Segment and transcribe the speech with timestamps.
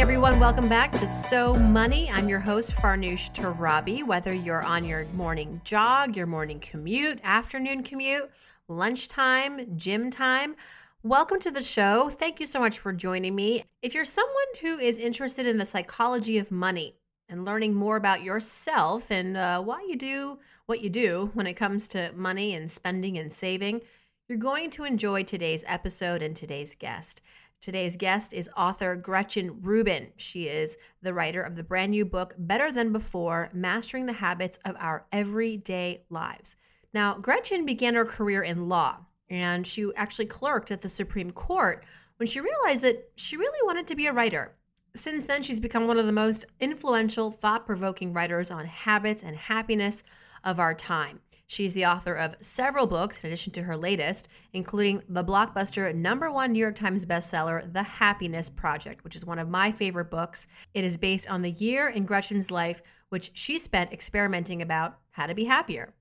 [0.00, 2.10] Everyone, welcome back to So Money.
[2.10, 4.02] I'm your host, Farnoosh Torabi.
[4.02, 8.30] Whether you're on your morning jog, your morning commute, afternoon commute,
[8.66, 10.56] lunchtime, gym time,
[11.02, 12.08] welcome to the show.
[12.08, 13.62] Thank you so much for joining me.
[13.82, 16.96] If you're someone who is interested in the psychology of money
[17.28, 21.54] and learning more about yourself and uh, why you do what you do when it
[21.54, 23.82] comes to money and spending and saving,
[24.28, 27.20] you're going to enjoy today's episode and today's guest.
[27.60, 30.08] Today's guest is author Gretchen Rubin.
[30.16, 34.58] She is the writer of the brand new book, Better Than Before Mastering the Habits
[34.64, 36.56] of Our Everyday Lives.
[36.94, 41.84] Now, Gretchen began her career in law, and she actually clerked at the Supreme Court
[42.16, 44.56] when she realized that she really wanted to be a writer.
[44.96, 49.36] Since then, she's become one of the most influential, thought provoking writers on habits and
[49.36, 50.02] happiness
[50.44, 51.20] of our time.
[51.50, 56.30] She's the author of several books, in addition to her latest, including the blockbuster number
[56.30, 60.46] one New York Times bestseller, The Happiness Project, which is one of my favorite books.
[60.74, 65.26] It is based on the year in Gretchen's life, which she spent experimenting about how
[65.26, 65.92] to be happier.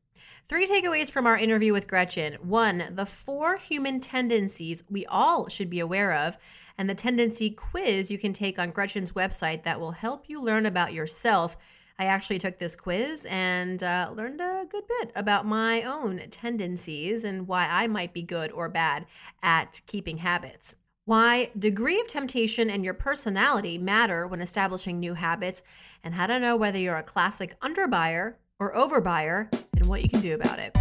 [0.48, 2.36] Three takeaways from our interview with Gretchen.
[2.44, 6.38] One, the four human tendencies we all should be aware of,
[6.78, 10.68] and the tendency quiz you can take on Gretchen's website that will help you learn
[10.68, 11.58] about yourself
[12.00, 17.26] I actually took this quiz and uh, learned a good bit about my own tendencies
[17.26, 19.06] and why I might be good or bad
[19.44, 20.78] at keeping habits.
[21.04, 25.64] Why degree of temptation and your personality matter when establishing new habits,
[26.06, 30.22] and how to know whether you're a classic underbuyer or overbuyer and what you can
[30.22, 30.78] do about it.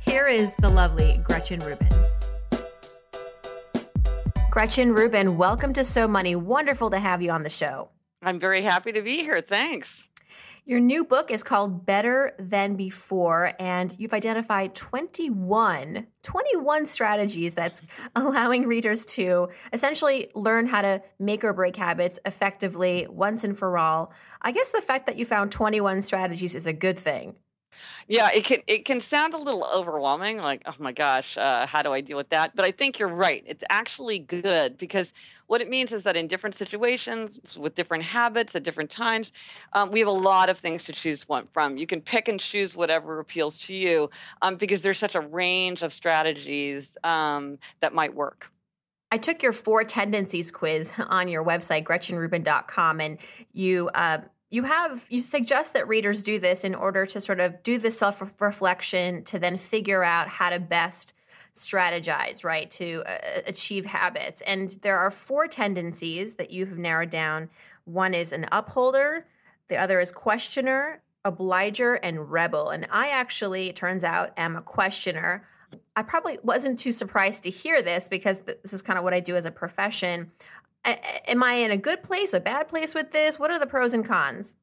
[0.00, 1.88] Here is the lovely Gretchen Rubin.
[4.52, 6.36] Gretchen Rubin, welcome to So Money.
[6.36, 7.88] Wonderful to have you on the show.
[8.22, 9.40] I'm very happy to be here.
[9.40, 10.06] Thanks.
[10.64, 17.82] Your new book is called Better Than Before, and you've identified 21, 21 strategies that's
[18.14, 23.78] allowing readers to essentially learn how to make or break habits effectively once and for
[23.78, 24.12] all.
[24.42, 27.36] I guess the fact that you found 21 strategies is a good thing.
[28.08, 31.82] Yeah, it can it can sound a little overwhelming, like oh my gosh, uh, how
[31.82, 32.54] do I deal with that?
[32.56, 33.44] But I think you're right.
[33.46, 35.12] It's actually good because
[35.46, 39.32] what it means is that in different situations, with different habits at different times,
[39.72, 41.76] um, we have a lot of things to choose one from.
[41.76, 44.10] You can pick and choose whatever appeals to you
[44.42, 48.48] um, because there's such a range of strategies um, that might work.
[49.10, 53.18] I took your four tendencies quiz on your website, GretchenRubin.com, and
[53.52, 53.90] you.
[53.94, 54.18] Uh,
[54.50, 57.90] you have you suggest that readers do this in order to sort of do the
[57.90, 61.14] self reflection to then figure out how to best
[61.54, 64.40] strategize right to uh, achieve habits.
[64.42, 67.50] And there are four tendencies that you have narrowed down.
[67.84, 69.26] One is an upholder
[69.70, 72.70] the other is questioner obliger and rebel.
[72.70, 75.46] And i actually it turns out am a questioner.
[75.94, 79.20] I probably wasn't too surprised to hear this because this is kind of what i
[79.20, 80.30] do as a profession
[80.84, 83.38] am I in a good place, a bad place with this?
[83.38, 84.54] What are the pros and cons?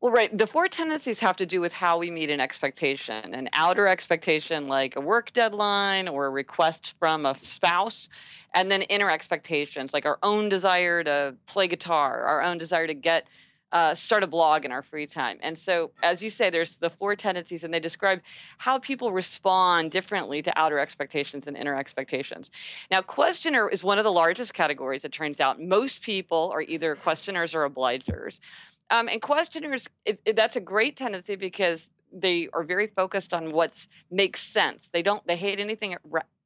[0.00, 0.36] Well, right.
[0.36, 4.66] The four tendencies have to do with how we meet an expectation an outer expectation,
[4.66, 8.08] like a work deadline or a request from a spouse,
[8.52, 12.94] and then inner expectations, like our own desire to play guitar, our own desire to
[12.94, 13.28] get
[13.72, 15.38] uh, start a blog in our free time.
[15.42, 18.20] And so, as you say, there's the four tendencies, and they describe
[18.58, 22.50] how people respond differently to outer expectations and inner expectations.
[22.90, 25.60] Now, questioner is one of the largest categories, it turns out.
[25.60, 28.40] Most people are either questioners or obligers.
[28.90, 33.52] Um, and questioners, it, it, that's a great tendency because they are very focused on
[33.52, 34.86] what makes sense.
[34.92, 35.96] They don't, they hate anything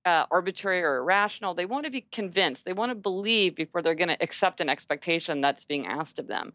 [0.06, 1.52] uh, arbitrary or irrational.
[1.52, 2.64] They want to be convinced.
[2.64, 6.28] They want to believe before they're going to accept an expectation that's being asked of
[6.28, 6.52] them.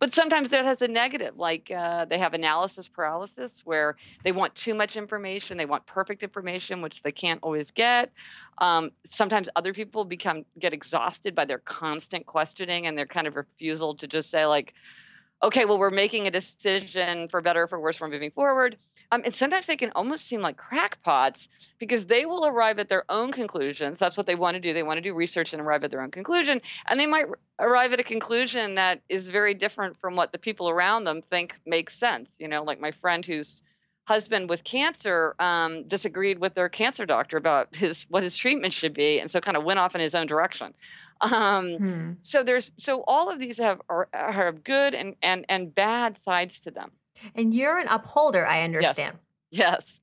[0.00, 4.54] But sometimes that has a negative, like uh, they have analysis paralysis, where they want
[4.56, 5.56] too much information.
[5.56, 8.10] They want perfect information, which they can't always get.
[8.58, 13.36] Um, sometimes other people become get exhausted by their constant questioning and their kind of
[13.36, 14.74] refusal to just say like,
[15.40, 18.76] okay, well, we're making a decision for better or for worse, we're moving forward.
[19.10, 23.04] Um, and sometimes they can almost seem like crackpots because they will arrive at their
[23.08, 23.98] own conclusions.
[23.98, 24.74] That's what they want to do.
[24.74, 26.60] They want to do research and arrive at their own conclusion.
[26.86, 27.26] And they might
[27.58, 31.58] arrive at a conclusion that is very different from what the people around them think
[31.64, 32.28] makes sense.
[32.38, 33.62] You know, like my friend whose
[34.04, 38.94] husband with cancer um, disagreed with their cancer doctor about his what his treatment should
[38.94, 40.74] be, and so kind of went off in his own direction.
[41.20, 42.12] Um, hmm.
[42.22, 46.60] So there's so all of these have are, have good and and and bad sides
[46.60, 46.90] to them.
[47.34, 49.18] And you're an upholder, I understand.
[49.50, 49.80] Yes.
[49.80, 50.00] yes.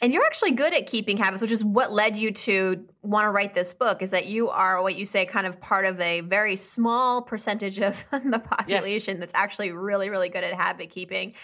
[0.00, 3.30] And you're actually good at keeping habits, which is what led you to want to
[3.30, 4.02] write this book.
[4.02, 7.78] Is that you are what you say, kind of part of a very small percentage
[7.78, 9.20] of the population yes.
[9.20, 11.34] that's actually really, really good at habit keeping.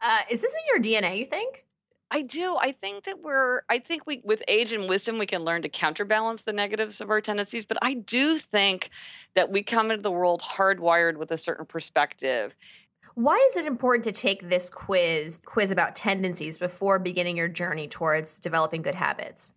[0.00, 1.18] Uh, is this in your DNA?
[1.18, 1.64] You think?
[2.10, 2.56] I do.
[2.56, 5.68] I think that we're, I think we, with age and wisdom, we can learn to
[5.68, 7.66] counterbalance the negatives of our tendencies.
[7.66, 8.90] But I do think
[9.34, 12.54] that we come into the world hardwired with a certain perspective.
[13.16, 17.88] Why is it important to take this quiz, quiz about tendencies, before beginning your journey
[17.88, 19.54] towards developing good habits?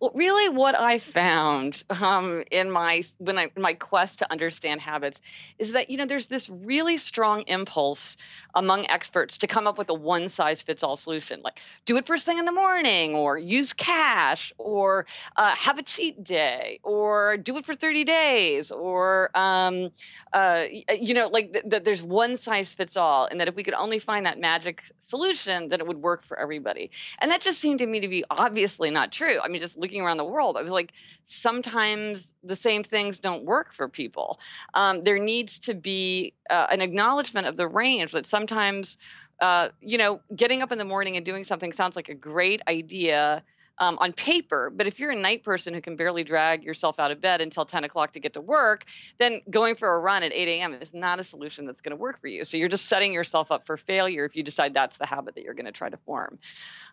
[0.00, 5.20] Well, really, what I found um, in my when I my quest to understand habits
[5.58, 8.16] is that you know there's this really strong impulse
[8.54, 12.06] among experts to come up with a one size fits all solution, like do it
[12.06, 15.06] first thing in the morning, or use cash, or
[15.36, 19.90] uh, have a cheat day, or do it for 30 days, or um,
[20.32, 20.64] uh,
[20.94, 23.74] you know like that th- there's one size fits all, and that if we could
[23.74, 26.90] only find that magic solution, then it would work for everybody.
[27.18, 29.38] And that just seemed to me to be obviously not true.
[29.40, 30.92] I mean, just looking around the world, I was like,
[31.26, 34.38] sometimes the same things don't work for people.
[34.74, 38.98] Um, there needs to be uh, an acknowledgement of the range that sometimes,
[39.40, 42.62] uh, you know, getting up in the morning and doing something sounds like a great
[42.68, 43.42] idea
[43.80, 44.70] um, on paper.
[44.74, 47.64] But if you're a night person who can barely drag yourself out of bed until
[47.64, 48.84] 10 o'clock to get to work,
[49.18, 50.74] then going for a run at 8 a.m.
[50.74, 52.44] is not a solution that's going to work for you.
[52.44, 55.44] So you're just setting yourself up for failure if you decide that's the habit that
[55.44, 56.38] you're going to try to form.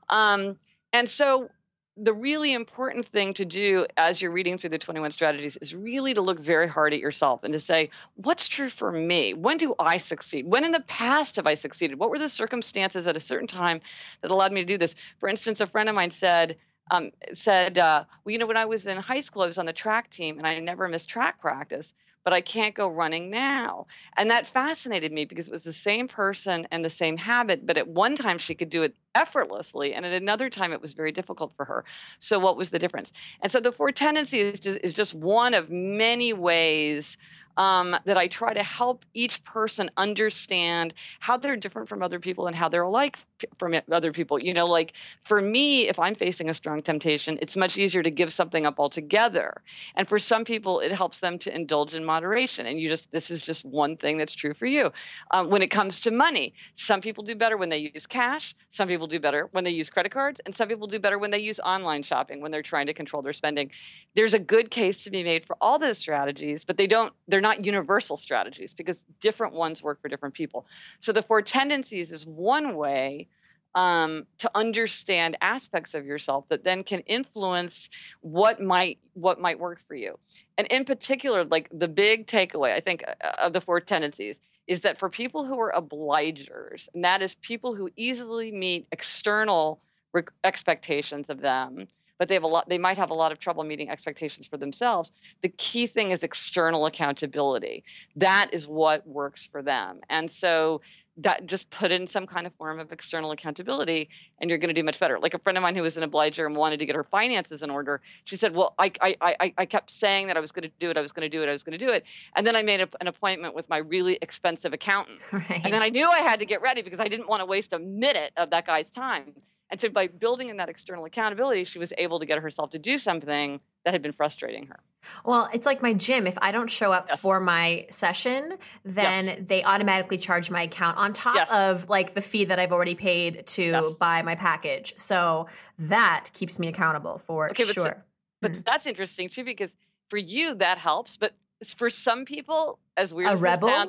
[0.10, 0.58] Um,
[0.94, 1.50] and so
[1.98, 6.14] the really important thing to do as you're reading through the 21 strategies is really
[6.14, 9.34] to look very hard at yourself and to say, what's true for me?
[9.34, 10.46] When do I succeed?
[10.46, 11.98] When in the past have I succeeded?
[11.98, 13.80] What were the circumstances at a certain time
[14.22, 14.94] that allowed me to do this?
[15.20, 16.58] For instance, a friend of mine said,
[16.92, 19.66] um, said, uh, well, you know, when I was in high school, I was on
[19.66, 21.92] the track team and I never missed track practice,
[22.24, 23.88] but I can't go running now.
[24.18, 27.78] And that fascinated me because it was the same person and the same habit, but
[27.78, 31.12] at one time she could do it effortlessly, and at another time it was very
[31.12, 31.86] difficult for her.
[32.20, 33.12] So, what was the difference?
[33.42, 37.18] And so, the four tendencies is just, is just one of many ways
[37.58, 42.48] um, that I try to help each person understand how they're different from other people
[42.48, 43.18] and how they're alike
[43.58, 44.40] from other people.
[44.40, 48.12] You know, like for me, if I'm facing a strong temptation, it's much easier to
[48.12, 49.62] give something up altogether.
[49.96, 52.66] And for some people, it helps them to indulge in moderation.
[52.66, 54.92] And you just, this is just one thing that's true for you.
[55.32, 58.88] Um, when it comes to money, some people do better when they use cash, some
[58.88, 61.40] people do better when they use credit cards, and some people do better when they
[61.40, 63.72] use online shopping when they're trying to control their spending.
[64.16, 67.42] There's a good case to be made for all those strategies, but they don't, they're
[67.42, 70.66] not universal strategies because different ones work for different people.
[71.00, 73.28] So the four tendencies is one way
[73.75, 77.90] um, to understand aspects of yourself that then can influence
[78.22, 80.18] what might what might work for you.
[80.57, 84.38] And in particular, like the big takeaway, I think, uh, of the four tendencies
[84.68, 89.82] is that for people who are obligers, and that is people who easily meet external
[90.14, 93.40] re- expectations of them, but they have a lot they might have a lot of
[93.40, 97.84] trouble meeting expectations for themselves the key thing is external accountability.
[98.16, 100.00] That is what works for them.
[100.10, 100.82] And so
[101.18, 104.10] that just put in some kind of form of external accountability
[104.40, 105.18] and you're going to do much better.
[105.20, 107.64] Like a friend of mine who was an obliger and wanted to get her finances
[107.64, 110.64] in order she said well i i i, I kept saying that i was going
[110.64, 112.04] to do it i was going to do it i was going to do it.
[112.36, 115.19] And then i made a, an appointment with my really expensive accountant.
[115.31, 115.62] Right.
[115.64, 117.74] and then i knew i had to get ready because i didn't want to waste
[117.74, 119.34] a minute of that guy's time.
[119.72, 122.80] And so by building in that external accountability, she was able to get herself to
[122.80, 124.80] do something that had been frustrating her.
[125.23, 126.27] Well, it's like my gym.
[126.27, 127.21] If I don't show up yes.
[127.21, 129.39] for my session, then yes.
[129.45, 131.47] they automatically charge my account on top yes.
[131.51, 134.94] of like the fee that I've already paid to buy my package.
[134.97, 138.04] So that keeps me accountable for okay, sure.
[138.42, 138.61] But, mm-hmm.
[138.65, 139.69] that's interesting too because
[140.09, 141.33] for you that helps, but
[141.77, 143.87] for some people, as weird a as rebel.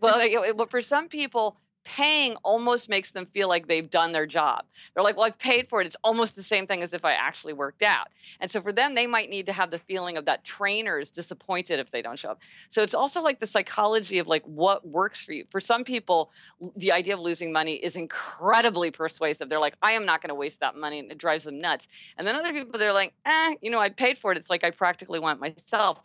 [0.00, 1.56] Well, like, for some people,
[1.86, 4.64] paying almost makes them feel like they've done their job.
[4.92, 5.86] They're like, well, I've paid for it.
[5.86, 8.08] It's almost the same thing as if I actually worked out.
[8.40, 11.12] And so for them, they might need to have the feeling of that trainer is
[11.12, 12.40] disappointed if they don't show up.
[12.70, 15.44] So it's also like the psychology of like what works for you.
[15.50, 16.30] For some people,
[16.76, 19.48] the idea of losing money is incredibly persuasive.
[19.48, 20.98] They're like, I am not going to waste that money.
[20.98, 21.86] And it drives them nuts.
[22.18, 24.38] And then other people, they're like, eh, you know, I paid for it.
[24.38, 25.98] It's like I practically want myself.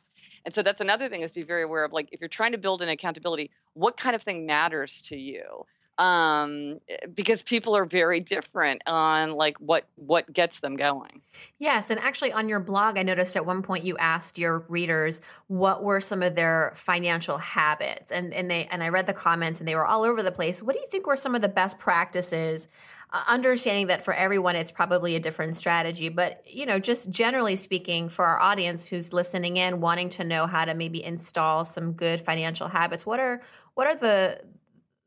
[0.46, 2.58] And so that's another thing is be very aware of like if you're trying to
[2.58, 5.66] build an accountability, what kind of thing matters to you?
[6.02, 6.80] Um,
[7.14, 11.22] because people are very different on like what what gets them going.
[11.60, 15.22] Yes, and actually on your blog, I noticed at one point you asked your readers
[15.46, 19.60] what were some of their financial habits, and and they and I read the comments
[19.62, 20.64] and they were all over the place.
[20.64, 22.68] What do you think were some of the best practices?
[23.14, 27.56] Uh, understanding that for everyone it's probably a different strategy, but you know, just generally
[27.56, 31.94] speaking, for our audience who's listening in, wanting to know how to maybe install some
[31.94, 33.42] good financial habits, what are
[33.76, 34.42] what are the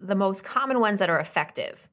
[0.06, 1.88] the most common ones that are effective?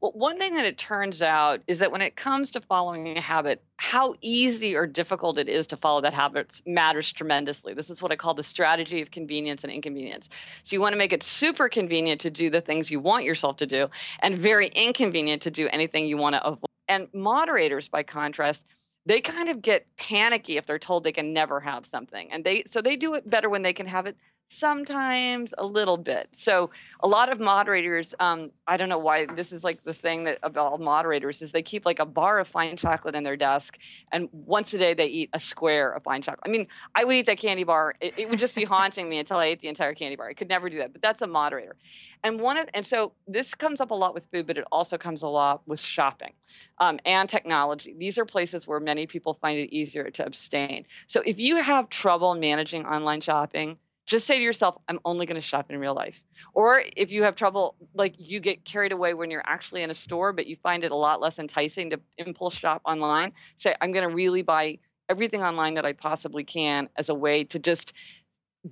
[0.00, 3.20] Well, one thing that it turns out is that when it comes to following a
[3.20, 7.74] habit, how easy or difficult it is to follow that habit matters tremendously.
[7.74, 10.28] This is what I call the strategy of convenience and inconvenience.
[10.62, 13.56] So you want to make it super convenient to do the things you want yourself
[13.56, 13.88] to do
[14.20, 16.66] and very inconvenient to do anything you want to avoid.
[16.86, 18.64] And moderators, by contrast,
[19.04, 22.30] they kind of get panicky if they're told they can never have something.
[22.30, 24.16] And they so they do it better when they can have it
[24.50, 26.28] sometimes a little bit.
[26.32, 30.24] So a lot of moderators, um, I don't know why this is like the thing
[30.24, 33.78] that about moderators is they keep like a bar of fine chocolate in their desk,
[34.10, 36.42] and once a day they eat a square of fine chocolate.
[36.44, 39.18] I mean, I would eat that candy bar; it, it would just be haunting me
[39.18, 40.28] until I ate the entire candy bar.
[40.28, 41.76] I could never do that, but that's a moderator.
[42.24, 44.98] And one of and so this comes up a lot with food, but it also
[44.98, 46.32] comes a lot with shopping
[46.78, 47.94] um, and technology.
[47.96, 50.86] These are places where many people find it easier to abstain.
[51.06, 53.78] So if you have trouble managing online shopping
[54.08, 56.16] just say to yourself, I'm only going to shop in real life.
[56.54, 59.94] Or if you have trouble, like you get carried away when you're actually in a
[59.94, 63.92] store, but you find it a lot less enticing to impulse shop online, say, I'm
[63.92, 64.78] going to really buy
[65.10, 67.92] everything online that I possibly can as a way to just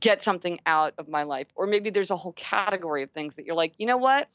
[0.00, 1.48] get something out of my life.
[1.54, 4.28] Or maybe there's a whole category of things that you're like, you know what?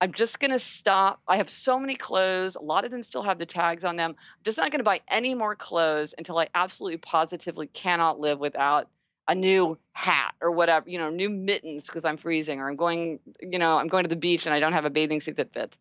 [0.00, 1.20] I'm just going to stop.
[1.26, 2.54] I have so many clothes.
[2.54, 4.10] A lot of them still have the tags on them.
[4.10, 8.38] I'm just not going to buy any more clothes until I absolutely positively cannot live
[8.38, 8.88] without
[9.26, 13.20] a new hat or whatever, you know, new mittens because I'm freezing or I'm going,
[13.40, 15.52] you know, I'm going to the beach and I don't have a bathing suit that
[15.52, 15.76] fits.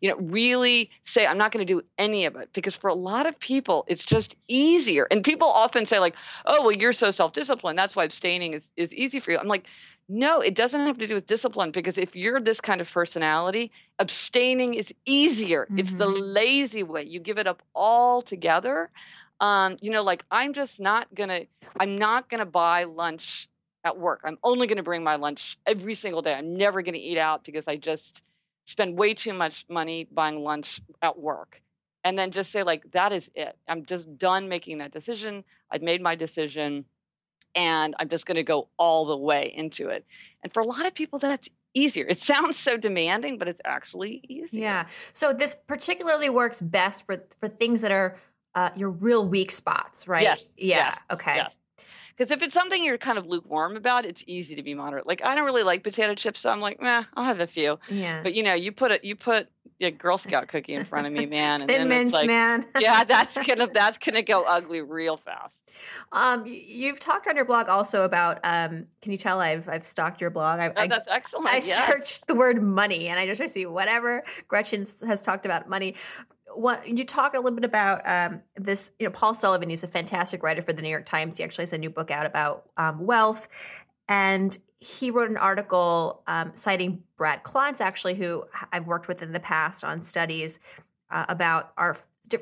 [0.00, 2.94] You know, really say I'm not going to do any of it because for a
[2.94, 5.06] lot of people it's just easier.
[5.10, 6.14] And people often say like,
[6.46, 7.78] "Oh, well you're so self-disciplined.
[7.78, 9.64] That's why abstaining is is easy for you." I'm like,
[10.08, 13.72] "No, it doesn't have to do with discipline because if you're this kind of personality,
[13.98, 15.64] abstaining is easier.
[15.64, 15.78] Mm-hmm.
[15.80, 16.32] It's the mm-hmm.
[16.32, 17.02] lazy way.
[17.02, 18.90] You give it up all together."
[19.40, 21.42] Um, you know, like I'm just not gonna,
[21.78, 23.48] I'm not gonna buy lunch
[23.84, 24.20] at work.
[24.24, 26.34] I'm only gonna bring my lunch every single day.
[26.34, 28.22] I'm never gonna eat out because I just
[28.66, 31.60] spend way too much money buying lunch at work.
[32.04, 33.56] And then just say like, that is it.
[33.66, 35.44] I'm just done making that decision.
[35.70, 36.84] I've made my decision
[37.54, 40.04] and I'm just to go all the way into it.
[40.42, 42.06] And for a lot of people, that's easier.
[42.06, 44.60] It sounds so demanding, but it's actually easier.
[44.60, 44.86] Yeah.
[45.12, 48.18] So this particularly works best for for things that are
[48.54, 50.22] uh, your real weak spots, right?
[50.22, 50.54] Yes.
[50.58, 50.76] Yeah.
[50.76, 51.36] Yes, okay.
[51.36, 51.52] Yes.
[52.18, 55.06] Because if it's something you're kind of lukewarm about, it's easy to be moderate.
[55.06, 57.78] Like I don't really like potato chips, so I'm like, nah, I'll have a few.
[57.88, 58.22] Yeah.
[58.22, 59.48] But you know, you put a you put
[59.80, 62.26] a Girl Scout cookie in front of me, man, and Thin then mints, it's like,
[62.26, 62.66] man.
[62.80, 65.54] yeah, that's gonna that's gonna go ugly real fast.
[66.10, 68.40] Um, you've talked on your blog also about.
[68.42, 70.58] Um, can you tell I've I've stalked your blog?
[70.58, 71.46] I, oh, that's excellent.
[71.48, 71.86] I yeah.
[71.86, 75.94] searched the word money, and I just I see whatever Gretchen has talked about money
[76.58, 79.88] what you talk a little bit about um, this you know paul sullivan he's a
[79.88, 81.36] fantastic writer for the new york times.
[81.36, 83.48] He actually has a new book out about um, wealth.
[84.08, 89.32] And he wrote an article um, citing brad klontz actually who i've worked with in
[89.32, 90.58] the past on studies
[91.10, 91.96] uh, about our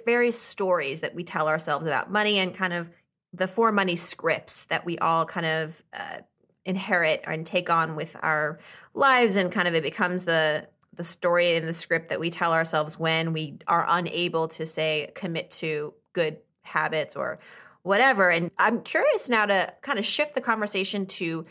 [0.05, 2.91] various stories that we tell ourselves about money and kind of
[3.33, 6.19] the four money scripts that we all kind of uh,
[6.65, 8.59] inherit and take on with our
[8.95, 9.37] lives.
[9.37, 12.99] And kind of it becomes the the story and the script that we tell ourselves
[12.99, 17.39] when we are unable to say commit to good habits or
[17.83, 18.31] whatever.
[18.31, 21.47] And I'm curious now to kind of shift the conversation to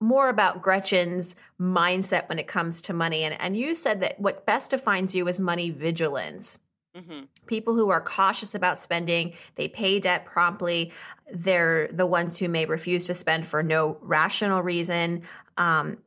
[0.00, 3.22] more about Gretchen's mindset when it comes to money.
[3.22, 6.58] And, and you said that what best defines you is money vigilance.
[6.96, 7.24] Mm-hmm.
[7.46, 10.92] People who are cautious about spending, they pay debt promptly.
[11.32, 15.22] They're the ones who may refuse to spend for no rational reason.
[15.56, 15.98] Um,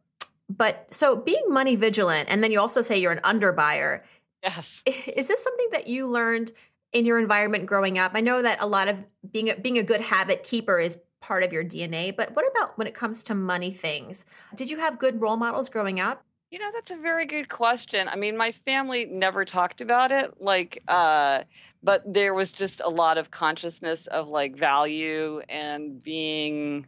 [0.50, 4.02] but so being money vigilant, and then you also say you're an underbuyer.
[4.44, 4.82] Yes.
[4.86, 6.52] Is this something that you learned
[6.94, 8.12] in your environment growing up?
[8.16, 8.98] I know that a lot of
[9.32, 12.78] being a, being a good habit keeper is part of your DNA, but what about
[12.78, 14.26] when it comes to money things?
[14.56, 16.24] Did you have good role models growing up?
[16.52, 18.08] You know, that's a very good question.
[18.08, 21.44] I mean, my family never talked about it, like, uh,
[21.84, 26.88] but there was just a lot of consciousness of like value and being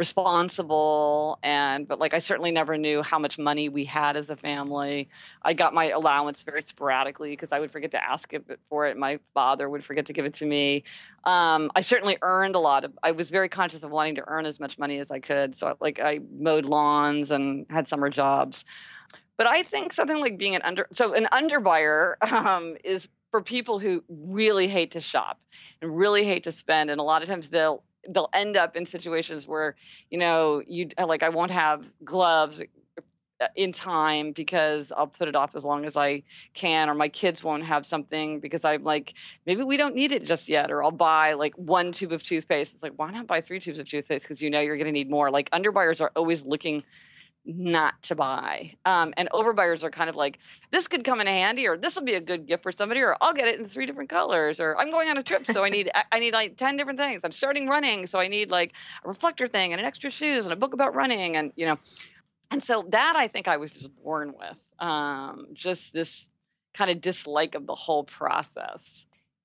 [0.00, 4.34] responsible and but like I certainly never knew how much money we had as a
[4.34, 5.10] family.
[5.42, 8.32] I got my allowance very sporadically because I would forget to ask
[8.70, 8.96] for it.
[8.96, 10.84] My father would forget to give it to me.
[11.24, 12.98] Um, I certainly earned a lot of.
[13.02, 15.54] I was very conscious of wanting to earn as much money as I could.
[15.54, 18.64] So like I mowed lawns and had summer jobs.
[19.36, 23.78] But I think something like being an under so an underbuyer um, is for people
[23.78, 25.38] who really hate to shop
[25.82, 28.86] and really hate to spend, and a lot of times they'll they'll end up in
[28.86, 29.76] situations where
[30.10, 32.62] you know you like I won't have gloves
[33.40, 37.08] uh, in time because I'll put it off as long as I can, or my
[37.08, 39.14] kids won't have something because I'm like,
[39.46, 42.74] maybe we don't need it just yet, or I'll buy like one tube of toothpaste.
[42.74, 44.24] It's like, why not buy three tubes of toothpaste?
[44.24, 45.30] Because you know you're going to need more.
[45.30, 46.82] Like underbuyers are always looking
[47.44, 48.74] not to buy.
[48.84, 50.38] Um, and overbuyers are kind of like,
[50.70, 53.16] this could come in handy, or this will be a good gift for somebody, or
[53.20, 55.70] I'll get it in three different colors, or I'm going on a trip, so I
[55.70, 57.22] need I need like ten different things.
[57.24, 58.72] I'm starting running, so I need like
[59.04, 61.78] a reflector thing and an extra shoes and a book about running, and you know,
[62.50, 66.26] and so that I think I was just born with, um, just this
[66.74, 68.80] kind of dislike of the whole process.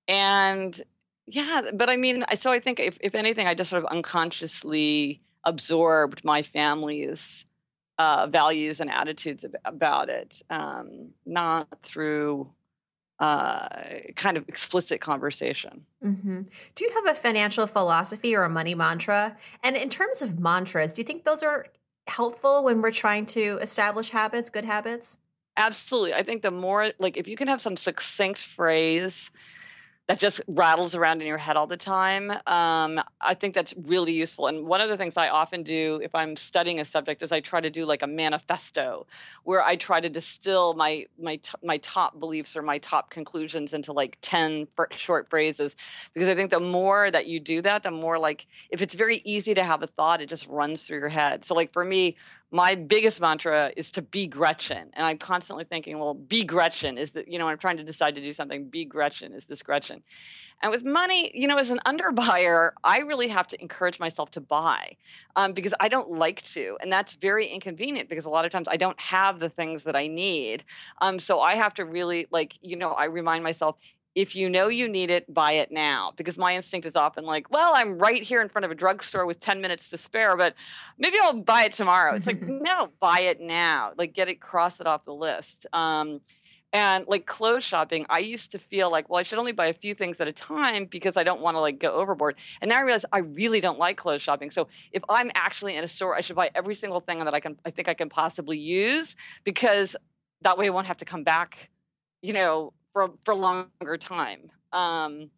[0.07, 0.83] And
[1.27, 5.21] yeah, but I mean, so I think if, if anything, I just sort of unconsciously
[5.43, 7.45] absorbed my family's
[7.97, 12.49] uh, values and attitudes about it, um, not through
[13.19, 13.67] uh,
[14.15, 15.85] kind of explicit conversation.
[16.03, 16.41] Mm-hmm.
[16.75, 19.37] Do you have a financial philosophy or a money mantra?
[19.63, 21.67] And in terms of mantras, do you think those are
[22.07, 25.17] helpful when we're trying to establish habits, good habits?
[25.57, 26.13] Absolutely.
[26.13, 29.31] I think the more, like, if you can have some succinct phrase
[30.07, 32.29] that just rattles around in your head all the time.
[32.29, 34.45] Um, I think that's really useful.
[34.47, 37.39] And one of the things I often do if I'm studying a subject is I
[37.39, 39.07] try to do like a manifesto,
[39.45, 43.93] where I try to distill my my my top beliefs or my top conclusions into
[43.93, 45.75] like ten short phrases,
[46.13, 49.21] because I think the more that you do that, the more like if it's very
[49.25, 51.45] easy to have a thought, it just runs through your head.
[51.45, 52.15] So like for me,
[52.51, 54.89] my biggest mantra is to be Gretchen.
[54.93, 58.15] And I'm constantly thinking, well, be Gretchen is that, you know, I'm trying to decide
[58.15, 60.03] to do something, be Gretchen is this Gretchen.
[60.61, 64.41] And with money, you know, as an underbuyer, I really have to encourage myself to
[64.41, 64.95] buy
[65.35, 66.77] um, because I don't like to.
[66.81, 69.95] And that's very inconvenient because a lot of times I don't have the things that
[69.95, 70.63] I need.
[71.01, 73.75] Um, so I have to really, like, you know, I remind myself
[74.15, 76.13] if you know you need it, buy it now.
[76.15, 79.25] Because my instinct is often like, well, I'm right here in front of a drugstore
[79.25, 80.55] with 10 minutes to spare, but
[80.97, 82.15] maybe I'll buy it tomorrow.
[82.15, 83.91] It's like, no, buy it now.
[83.97, 85.67] Like, get it, cross it off the list.
[85.73, 86.21] Um,
[86.71, 89.73] and like clothes shopping, I used to feel like, well, I should only buy a
[89.73, 92.35] few things at a time because I don't want to like go overboard.
[92.61, 94.51] And now I realize I really don't like clothes shopping.
[94.51, 97.39] So if I'm actually in a store, I should buy every single thing that I
[97.39, 99.95] can, I think I can possibly use because
[100.41, 101.69] that way I won't have to come back,
[102.21, 104.49] you know, for for longer time.
[104.71, 105.29] Um,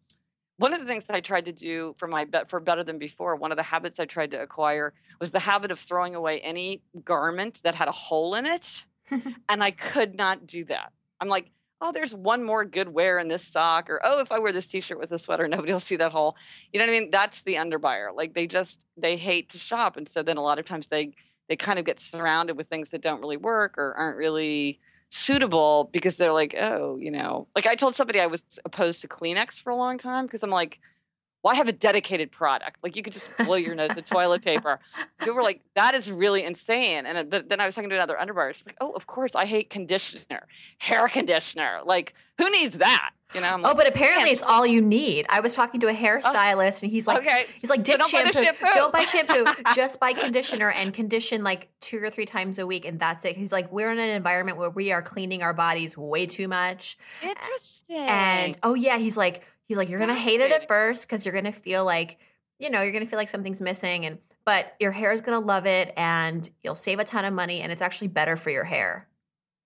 [0.58, 2.98] one of the things that I tried to do for my bet for better than
[2.98, 6.40] before, one of the habits I tried to acquire was the habit of throwing away
[6.40, 8.84] any garment that had a hole in it,
[9.48, 10.92] and I could not do that.
[11.20, 14.38] I'm like, oh, there's one more good wear in this sock, or oh, if I
[14.38, 16.36] wear this T-shirt with a sweater, nobody will see that hole.
[16.72, 17.10] You know what I mean?
[17.10, 18.14] That's the underbuyer.
[18.14, 21.12] Like they just they hate to shop, and so then a lot of times they
[21.48, 24.78] they kind of get surrounded with things that don't really work or aren't really
[25.10, 29.08] suitable because they're like, oh, you know, like I told somebody I was opposed to
[29.08, 30.80] Kleenex for a long time because I'm like,
[31.42, 32.78] why have a dedicated product?
[32.82, 34.80] Like you could just blow your nose with toilet paper.
[35.18, 37.06] People were like, that is really insane.
[37.06, 38.54] And then I was talking to another underbuyer.
[38.54, 40.46] She's like, oh, of course, I hate conditioner,
[40.78, 41.80] hair conditioner.
[41.84, 43.10] Like, who needs that?
[43.34, 43.56] You know?
[43.58, 45.26] Oh, like, oh, but apparently it's all you need.
[45.28, 47.46] I was talking to a hairstylist, oh, and he's like, okay.
[47.60, 48.32] he's like, dip so shampoo.
[48.32, 48.66] shampoo.
[48.72, 49.44] Don't buy shampoo.
[49.74, 53.36] just buy conditioner and condition like two or three times a week, and that's it.
[53.36, 56.96] He's like, we're in an environment where we are cleaning our bodies way too much.
[57.22, 57.96] Interesting.
[57.96, 61.34] And oh yeah, he's like, he's like, you're gonna hate it at first because you're
[61.34, 62.18] gonna feel like,
[62.58, 65.66] you know, you're gonna feel like something's missing, and but your hair is gonna love
[65.66, 69.06] it, and you'll save a ton of money, and it's actually better for your hair.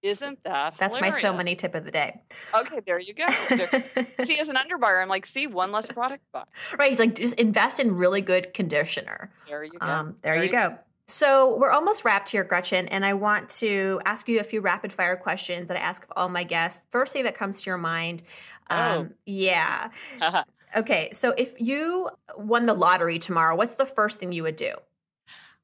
[0.03, 1.23] Isn't that That's hilarious?
[1.23, 2.21] my so money tip of the day.
[2.53, 3.25] Okay, there you go.
[4.25, 6.43] see, as an underbuyer, I'm like, see, one less product buy.
[6.77, 6.91] Right.
[6.91, 9.31] He's like, just invest in really good conditioner.
[9.47, 9.87] There you go.
[9.87, 10.71] Um, there, there, you go.
[10.71, 10.79] go.
[11.07, 14.93] So we're almost wrapped here, Gretchen, and I want to ask you a few rapid
[14.93, 16.83] fire questions that I ask of all my guests.
[16.91, 18.25] First thing that comes to your mind.
[18.73, 19.01] Oh.
[19.01, 19.91] Um, yeah.
[20.77, 21.11] okay.
[21.13, 24.75] So if you won the lottery tomorrow, what's the first thing you would do?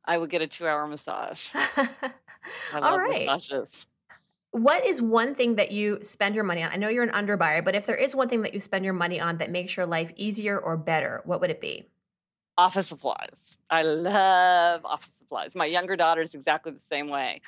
[0.05, 1.47] I would get a two hour massage.
[2.73, 3.27] All right.
[3.27, 3.87] massages
[4.51, 6.71] what is one thing that you spend your money on?
[6.73, 8.95] I know you're an underbuyer, but if there is one thing that you spend your
[8.95, 11.89] money on that makes your life easier or better, what would it be?
[12.57, 13.31] Office supplies.
[13.71, 15.55] I love office supplies.
[15.55, 17.43] My younger daughter is exactly the same way.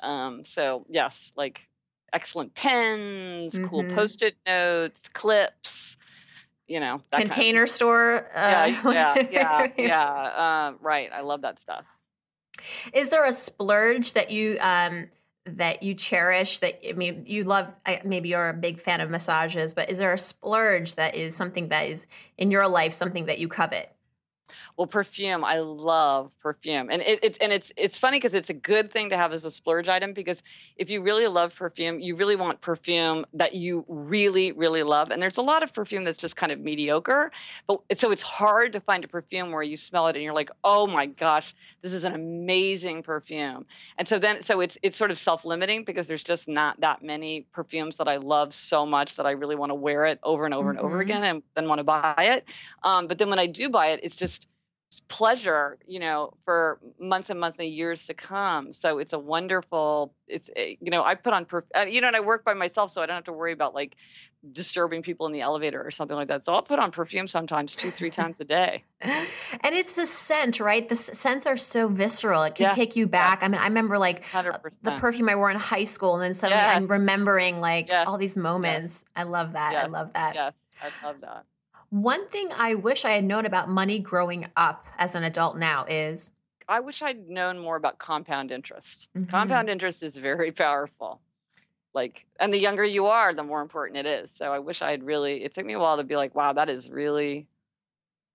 [0.00, 1.68] Um, so yes, like
[2.12, 3.66] excellent pens, mm-hmm.
[3.66, 5.96] cool post-it notes, clips.
[6.68, 8.26] You know, container kind of store.
[8.34, 10.66] Uh, yeah, yeah, yeah, yeah.
[10.66, 11.10] Um, right.
[11.14, 11.84] I love that stuff.
[12.92, 15.06] Is there a splurge that you um,
[15.46, 17.68] that you cherish that I mean you love
[18.04, 21.68] maybe you're a big fan of massages but is there a splurge that is something
[21.68, 23.94] that is in your life something that you covet
[24.76, 28.54] Well, perfume, I love perfume, and it, it and it's it's funny because it's a
[28.54, 30.42] good thing to have as a splurge item because
[30.76, 35.10] if you really love perfume, you really want perfume that you really really love.
[35.10, 37.32] And there's a lot of perfume that's just kind of mediocre,
[37.66, 40.50] but so it's hard to find a perfume where you smell it and you're like,
[40.62, 43.64] oh my gosh, this is an amazing perfume.
[43.96, 47.46] And so then so it's it's sort of self-limiting because there's just not that many
[47.52, 50.52] perfumes that I love so much that I really want to wear it over and
[50.52, 50.78] over mm-hmm.
[50.78, 51.00] and over mm-hmm.
[51.00, 52.44] again and then want to buy it.
[52.82, 54.46] Um, but then when I do buy it, it's just
[55.00, 58.72] pleasure, you know, for months and months and years to come.
[58.72, 60.14] So it's a wonderful.
[60.28, 62.54] It's eh, you know I put on perf- uh, you know and I work by
[62.54, 63.96] myself, so I don't have to worry about like
[64.52, 66.44] disturbing people in the elevator or something like that.
[66.44, 68.84] So I'll put on perfume sometimes two, three times a day.
[69.00, 70.88] and it's the scent, right?
[70.88, 72.42] The scents are so visceral.
[72.44, 72.74] It can yes.
[72.74, 73.42] take you back.
[73.42, 74.62] I mean, I remember like 100%.
[74.82, 76.76] the perfume I wore in high school, and then suddenly yes.
[76.76, 78.06] I'm remembering like yes.
[78.06, 79.04] all these moments.
[79.14, 79.76] I love that.
[79.76, 80.34] I love that.
[80.34, 81.44] Yes, I love that.
[81.90, 85.84] One thing I wish I had known about money growing up as an adult now
[85.88, 86.32] is
[86.68, 89.08] I wish I'd known more about compound interest.
[89.16, 89.30] Mm-hmm.
[89.30, 91.20] Compound interest is very powerful.
[91.94, 94.30] Like, and the younger you are, the more important it is.
[94.34, 96.52] So I wish I had really, it took me a while to be like, wow,
[96.52, 97.46] that is really,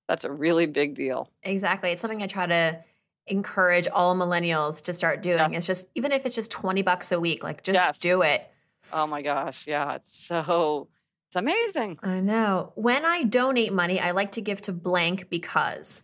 [0.07, 1.29] that's a really big deal.
[1.43, 1.91] Exactly.
[1.91, 2.79] It's something I try to
[3.27, 5.37] encourage all millennials to start doing.
[5.37, 5.57] Yeah.
[5.57, 7.99] It's just, even if it's just 20 bucks a week, like just yes.
[7.99, 8.49] do it.
[8.93, 9.67] Oh my gosh.
[9.67, 9.95] Yeah.
[9.95, 10.87] It's so,
[11.31, 11.97] it's amazing.
[12.03, 12.73] I know.
[12.75, 16.03] When I donate money, I like to give to blank because.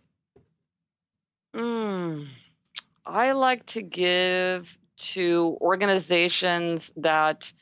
[1.54, 2.28] Mm,
[3.04, 7.52] I like to give to organizations that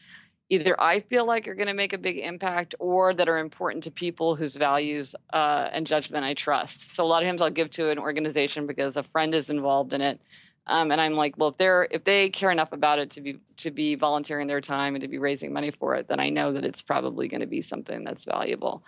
[0.48, 3.82] either I feel like are going to make a big impact or that are important
[3.84, 6.94] to people whose values uh, and judgment I trust.
[6.94, 9.92] So a lot of times I'll give to an organization because a friend is involved
[9.92, 10.20] in it
[10.66, 13.38] um, and I'm like, well, if they're if they care enough about it to be
[13.58, 16.52] to be volunteering their time and to be raising money for it, then I know
[16.52, 18.82] that it's probably going to be something that's valuable.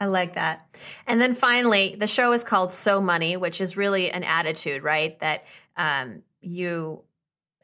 [0.00, 0.66] I like that.
[1.06, 5.18] And then finally, the show is called So Money, which is really an attitude, right?
[5.18, 5.44] That
[5.76, 7.02] um, you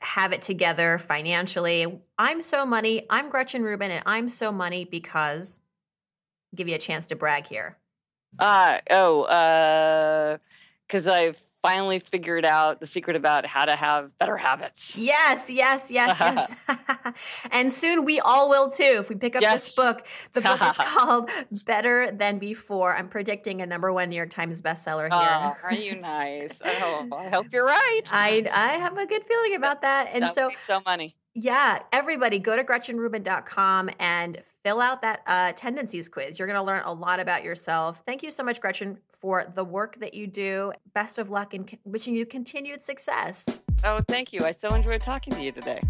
[0.00, 2.00] have it together financially.
[2.18, 3.06] I'm so money.
[3.08, 5.60] I'm Gretchen Rubin, and I'm so money because
[6.52, 7.78] I'll give you a chance to brag here.
[8.38, 10.38] Uh oh,
[10.86, 14.94] because uh, I've finally figured out the secret about how to have better habits.
[14.94, 16.20] Yes, yes, yes,
[16.68, 17.16] yes.
[17.50, 18.98] and soon we all will too.
[18.98, 19.64] If we pick up yes.
[19.64, 21.30] this book, the book is called
[21.64, 22.94] Better Than Before.
[22.94, 25.10] I'm predicting a number one New York Times bestseller here.
[25.12, 26.50] Oh, are you nice?
[26.62, 28.02] Oh, I hope you're right.
[28.10, 30.10] I I have a good feeling about that.
[30.12, 31.16] And that so so money.
[31.34, 36.38] Yeah, everybody go to GretchenRubin.com and fill out that uh, tendencies quiz.
[36.38, 38.02] You're going to learn a lot about yourself.
[38.06, 40.72] Thank you so much, Gretchen, for the work that you do.
[40.94, 43.46] Best of luck and wishing you continued success.
[43.82, 44.44] Oh, thank you.
[44.44, 45.82] I so enjoyed talking to you today.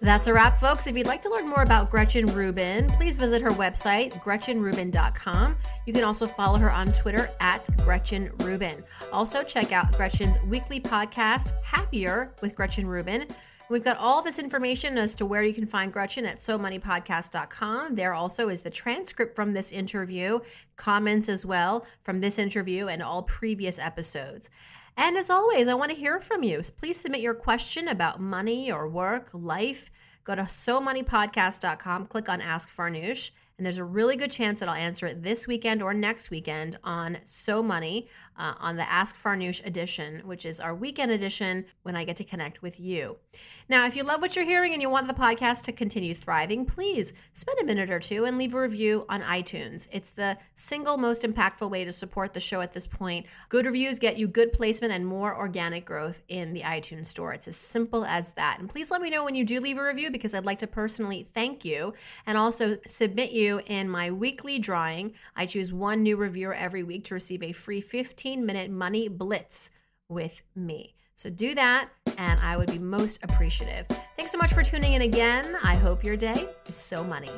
[0.00, 0.86] That's a wrap, folks.
[0.86, 5.56] If you'd like to learn more about Gretchen Rubin, please visit her website, gretchenrubin.com.
[5.86, 8.84] You can also follow her on Twitter at Gretchen Rubin.
[9.12, 13.26] Also, check out Gretchen's weekly podcast, Happier with Gretchen Rubin.
[13.70, 17.96] We've got all this information as to where you can find Gretchen at SoMoneyPodcast.com.
[17.96, 20.38] There also is the transcript from this interview,
[20.76, 24.48] comments as well from this interview and all previous episodes.
[25.00, 26.60] And as always, I want to hear from you.
[26.76, 29.90] Please submit your question about money or work, life.
[30.24, 34.74] Go to SoMoneyPodcast.com, click on Ask Farnoosh, and there's a really good chance that I'll
[34.74, 39.64] answer it this weekend or next weekend on So Money uh, on the Ask Farnoosh
[39.66, 43.16] edition, which is our weekend edition when I get to connect with you.
[43.68, 46.64] Now, if you love what you're hearing and you want the podcast to continue thriving,
[46.64, 49.88] please spend a minute or two and leave a review on iTunes.
[49.92, 53.26] It's the single most impactful way to support the show at this point.
[53.48, 57.32] Good reviews get you good placement and more organic growth in the iTunes store.
[57.32, 58.58] It's as simple as that.
[58.60, 60.66] And please let me know when you do leave a review because I'd like to
[60.66, 61.92] personally thank you
[62.26, 65.14] and also submit you in my weekly drawing.
[65.36, 69.08] I choose one new reviewer every week to receive a free 15 15 minute money
[69.08, 69.70] blitz
[70.10, 70.94] with me.
[71.14, 71.88] So do that,
[72.18, 73.86] and I would be most appreciative.
[74.18, 75.56] Thanks so much for tuning in again.
[75.64, 77.30] I hope your day is so money.